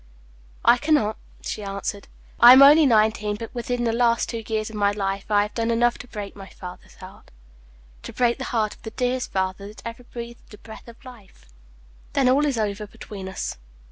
"I 0.65 0.79
can 0.79 0.95
not," 0.95 1.15
she 1.43 1.61
answered. 1.61 2.07
"I 2.39 2.53
am 2.53 2.63
only 2.63 2.87
nineteen, 2.87 3.35
but 3.35 3.53
within 3.53 3.83
the 3.83 3.91
two 3.91 3.97
last 3.99 4.33
years 4.33 4.71
of 4.71 4.75
my 4.75 4.89
life 4.89 5.29
I 5.29 5.43
have 5.43 5.53
done 5.53 5.69
enough 5.69 5.99
to 5.99 6.07
break 6.07 6.35
my 6.35 6.49
father's 6.49 6.95
heart 6.95 7.29
to 8.01 8.11
break 8.11 8.39
the 8.39 8.45
heart 8.45 8.73
of 8.73 8.81
the 8.81 8.89
dearest 8.89 9.31
father 9.31 9.67
that 9.67 9.83
ever 9.85 10.01
breathed 10.03 10.49
the 10.49 10.57
breath 10.57 10.87
of 10.87 11.05
life." 11.05 11.45
"Then 12.13 12.27
all 12.27 12.47
is 12.47 12.57
over 12.57 12.87
between 12.87 13.29
us. 13.29 13.57